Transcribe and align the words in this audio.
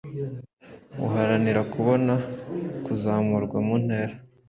uharanira 1.05 1.61
kubona 1.73 2.13
kuzamurwa 2.85 3.57
mu 3.67 3.75
ntera 3.83 4.15